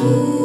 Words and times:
you. 0.00 0.37